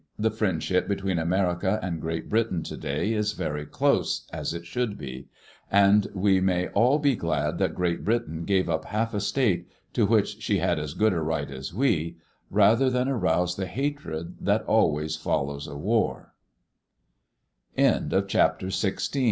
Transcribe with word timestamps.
The 0.17 0.31
friendship 0.31 0.87
between 0.87 1.19
America 1.19 1.79
and 1.83 2.01
Great 2.01 2.27
Britain 2.27 2.63
today 2.63 3.13
is 3.13 3.33
very 3.33 3.67
close, 3.67 4.25
as 4.33 4.51
it 4.51 4.65
should 4.65 4.97
be; 4.97 5.27
and 5.71 6.07
we 6.15 6.39
may 6.39 6.69
all 6.69 6.97
be 6.97 7.15
glad 7.15 7.59
that 7.59 7.75
Great 7.75 8.03
Britain 8.03 8.43
gave 8.43 8.67
up 8.67 8.85
half 8.85 9.13
a 9.13 9.19
state, 9.19 9.67
to 9.93 10.07
which 10.07 10.41
she 10.41 10.57
had 10.57 10.79
as 10.79 10.95
good 10.95 11.13
a 11.13 11.21
right 11.21 11.51
as 11.51 11.71
we, 11.71 12.17
rather 12.49 12.89
than 12.89 13.07
arouse 13.09 13.55
the 13.55 13.67
hatred 13.67 14.37
that 14.41 14.65